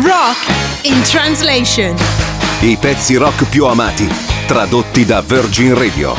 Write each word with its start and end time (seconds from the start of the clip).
Rock 0.00 0.84
in 0.84 1.02
translation. 1.02 1.96
I 2.60 2.76
pezzi 2.76 3.16
rock 3.16 3.48
più 3.48 3.64
amati, 3.66 4.08
tradotti 4.46 5.04
da 5.04 5.20
Virgin 5.22 5.74
Radio. 5.74 6.14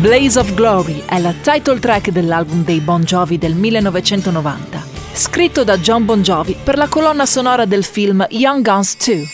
Blaze 0.00 0.36
of 0.36 0.52
Glory 0.54 1.04
è 1.06 1.20
la 1.20 1.32
title 1.32 1.78
track 1.78 2.10
dell'album 2.10 2.64
dei 2.64 2.80
Bon 2.80 3.04
Jovi 3.04 3.38
del 3.38 3.54
1990, 3.54 4.84
scritto 5.12 5.62
da 5.62 5.78
John 5.78 6.04
Bon 6.04 6.20
Jovi 6.20 6.56
per 6.60 6.76
la 6.76 6.88
colonna 6.88 7.24
sonora 7.24 7.64
del 7.64 7.84
film 7.84 8.26
Young 8.30 8.64
Guns 8.64 8.96
2. 9.06 9.28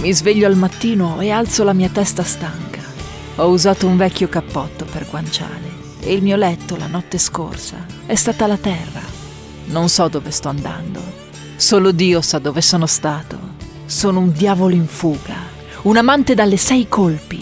Mi 0.00 0.12
sveglio 0.14 0.46
al 0.46 0.56
mattino 0.56 1.20
e 1.20 1.30
alzo 1.30 1.64
la 1.64 1.74
mia 1.74 1.90
testa 1.90 2.22
stanca. 2.22 2.67
Ho 3.40 3.50
usato 3.50 3.86
un 3.86 3.96
vecchio 3.96 4.28
cappotto 4.28 4.84
per 4.84 5.06
guanciale 5.08 5.70
e 6.00 6.12
il 6.12 6.24
mio 6.24 6.34
letto 6.34 6.76
la 6.76 6.88
notte 6.88 7.18
scorsa 7.18 7.86
è 8.04 8.16
stata 8.16 8.48
la 8.48 8.56
terra. 8.56 9.00
Non 9.66 9.88
so 9.88 10.08
dove 10.08 10.32
sto 10.32 10.48
andando. 10.48 11.00
Solo 11.54 11.92
Dio 11.92 12.20
sa 12.20 12.40
dove 12.40 12.60
sono 12.60 12.86
stato. 12.86 13.38
Sono 13.86 14.18
un 14.18 14.32
diavolo 14.32 14.74
in 14.74 14.88
fuga, 14.88 15.36
un 15.82 15.96
amante 15.96 16.34
dalle 16.34 16.56
sei 16.56 16.88
colpi, 16.88 17.40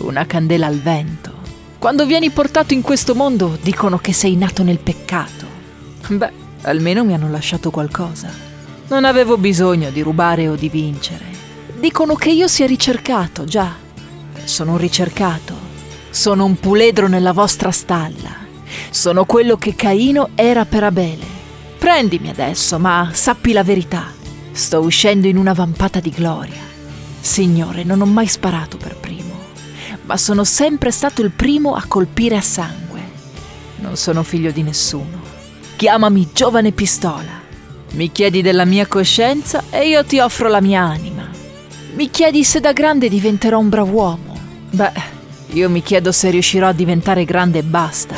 una 0.00 0.26
candela 0.26 0.66
al 0.66 0.80
vento. 0.80 1.32
Quando 1.78 2.04
vieni 2.04 2.28
portato 2.28 2.74
in 2.74 2.82
questo 2.82 3.14
mondo 3.14 3.56
dicono 3.62 3.96
che 3.96 4.12
sei 4.12 4.36
nato 4.36 4.62
nel 4.62 4.80
peccato. 4.80 5.46
Beh, 6.08 6.32
almeno 6.64 7.04
mi 7.04 7.14
hanno 7.14 7.30
lasciato 7.30 7.70
qualcosa. 7.70 8.30
Non 8.88 9.06
avevo 9.06 9.38
bisogno 9.38 9.88
di 9.88 10.02
rubare 10.02 10.46
o 10.46 10.56
di 10.56 10.68
vincere. 10.68 11.24
Dicono 11.80 12.16
che 12.16 12.28
io 12.30 12.48
sia 12.48 12.66
ricercato, 12.66 13.44
già. 13.44 13.84
Sono 14.46 14.72
un 14.72 14.78
ricercato. 14.78 15.54
Sono 16.08 16.44
un 16.44 16.54
puledro 16.60 17.08
nella 17.08 17.32
vostra 17.32 17.72
stalla. 17.72 18.30
Sono 18.90 19.24
quello 19.24 19.56
che 19.56 19.74
Caino 19.74 20.28
era 20.36 20.64
per 20.64 20.84
Abele. 20.84 21.26
Prendimi 21.76 22.28
adesso, 22.28 22.78
ma 22.78 23.10
sappi 23.12 23.52
la 23.52 23.64
verità. 23.64 24.04
Sto 24.52 24.78
uscendo 24.78 25.26
in 25.26 25.36
una 25.36 25.52
vampata 25.52 25.98
di 25.98 26.10
gloria. 26.10 26.60
Signore, 27.20 27.82
non 27.82 28.00
ho 28.00 28.06
mai 28.06 28.28
sparato 28.28 28.76
per 28.76 28.94
primo, 28.94 29.34
ma 30.04 30.16
sono 30.16 30.44
sempre 30.44 30.92
stato 30.92 31.22
il 31.22 31.32
primo 31.32 31.74
a 31.74 31.84
colpire 31.86 32.36
a 32.36 32.40
sangue. 32.40 33.00
Non 33.78 33.96
sono 33.96 34.22
figlio 34.22 34.52
di 34.52 34.62
nessuno. 34.62 35.22
Chiamami 35.74 36.28
giovane 36.32 36.70
pistola. 36.70 37.42
Mi 37.94 38.12
chiedi 38.12 38.42
della 38.42 38.64
mia 38.64 38.86
coscienza 38.86 39.64
e 39.70 39.88
io 39.88 40.04
ti 40.04 40.20
offro 40.20 40.48
la 40.48 40.60
mia 40.60 40.82
anima. 40.82 41.28
Mi 41.94 42.10
chiedi 42.10 42.44
se 42.44 42.60
da 42.60 42.72
grande 42.72 43.08
diventerò 43.08 43.58
un 43.58 43.68
brav'uomo. 43.68 44.25
Beh, 44.76 44.92
io 45.54 45.70
mi 45.70 45.80
chiedo 45.80 46.12
se 46.12 46.28
riuscirò 46.28 46.68
a 46.68 46.72
diventare 46.74 47.24
grande 47.24 47.60
e 47.60 47.62
basta. 47.62 48.14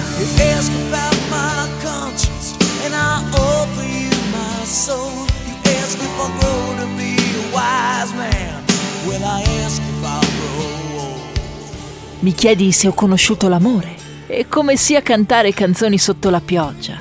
Mi 12.19 12.33
chiedi 12.33 12.73
se 12.73 12.89
ho 12.89 12.93
conosciuto 12.93 13.49
l'amore 13.49 13.95
e 14.27 14.49
come 14.49 14.77
sia 14.77 15.01
cantare 15.01 15.55
canzoni 15.55 15.97
sotto 15.97 16.29
la 16.29 16.41
pioggia. 16.41 16.97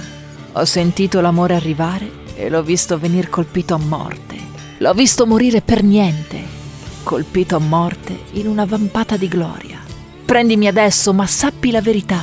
Ho 0.51 0.65
sentito 0.65 1.19
l'amore 1.19 1.55
arrivare 1.55 2.07
e 2.35 2.47
l'ho 2.49 2.61
visto 2.61 2.99
venir 2.99 3.27
colpito 3.27 3.73
a 3.73 3.79
morte. 3.79 4.35
L'ho 4.77 4.93
visto 4.93 5.25
morire 5.25 5.61
per 5.61 5.81
niente, 5.81 6.46
colpito 7.07 7.55
a 7.55 7.59
morte 7.59 8.25
in 8.33 8.47
una 8.47 8.65
vampata 8.65 9.15
di 9.15 9.29
gloria. 9.29 9.79
Prendimi 10.25 10.67
adesso, 10.67 11.13
ma 11.13 11.25
sappi 11.25 11.71
la 11.71 11.79
verità, 11.79 12.21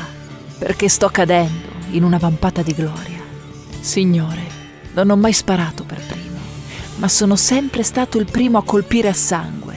perché 0.58 0.90
sto 0.90 1.08
cadendo 1.08 1.68
in 1.92 2.04
una 2.04 2.18
vampata 2.18 2.60
di 2.60 2.74
gloria. 2.74 3.18
Signore, 3.80 4.42
non 4.92 5.08
ho 5.08 5.16
mai 5.16 5.32
sparato 5.32 5.84
per 5.84 6.02
primo, 6.06 6.36
ma 6.96 7.08
sono 7.08 7.34
sempre 7.34 7.82
stato 7.82 8.18
il 8.18 8.30
primo 8.30 8.58
a 8.58 8.62
colpire 8.62 9.08
a 9.08 9.14
sangue. 9.14 9.74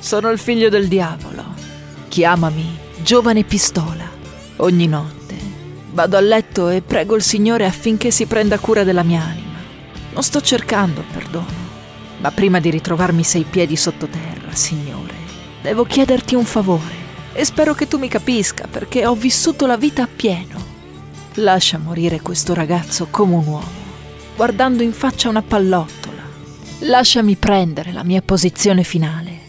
Sono 0.00 0.28
il 0.28 0.38
figlio 0.38 0.68
del 0.68 0.86
diavolo. 0.86 1.42
Chiamami 2.08 2.76
giovane 3.02 3.42
pistola. 3.42 4.04
Ogni 4.56 4.86
notte 4.86 5.34
vado 5.92 6.18
a 6.18 6.20
letto 6.20 6.68
e 6.68 6.82
prego 6.82 7.14
il 7.16 7.22
Signore 7.22 7.64
affinché 7.64 8.10
si 8.10 8.26
prenda 8.26 8.58
cura 8.58 8.84
della 8.84 9.02
mia 9.02 9.22
anima. 9.22 9.56
Non 10.12 10.22
sto 10.22 10.42
cercando 10.42 11.02
perdono, 11.10 11.65
ma 12.18 12.30
prima 12.30 12.60
di 12.60 12.70
ritrovarmi 12.70 13.22
sei 13.22 13.44
piedi 13.48 13.76
sottoterra, 13.76 14.52
Signore, 14.52 15.14
devo 15.62 15.84
chiederti 15.84 16.34
un 16.34 16.44
favore 16.44 17.04
e 17.32 17.44
spero 17.44 17.74
che 17.74 17.86
tu 17.86 17.98
mi 17.98 18.08
capisca 18.08 18.66
perché 18.70 19.06
ho 19.06 19.14
vissuto 19.14 19.66
la 19.66 19.76
vita 19.76 20.02
appieno. 20.02 20.74
Lascia 21.34 21.78
morire 21.78 22.20
questo 22.20 22.54
ragazzo 22.54 23.08
come 23.10 23.34
un 23.34 23.46
uomo, 23.46 23.84
guardando 24.34 24.82
in 24.82 24.92
faccia 24.92 25.28
una 25.28 25.42
pallottola. 25.42 26.22
Lasciami 26.80 27.36
prendere 27.36 27.92
la 27.92 28.04
mia 28.04 28.22
posizione 28.22 28.82
finale. 28.82 29.40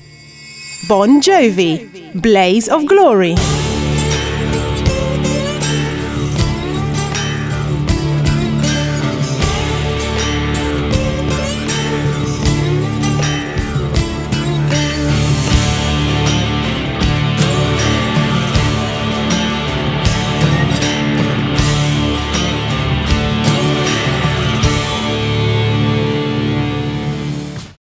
Bon 0.86 1.20
Jovi, 1.20 2.10
Blaze 2.12 2.72
of 2.72 2.84
Glory. 2.84 3.67